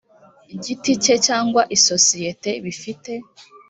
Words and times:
giti 0.63 0.91
cye 1.03 1.15
cyangwa 1.27 1.61
isosiyete 1.75 2.51
bifite 2.65 3.11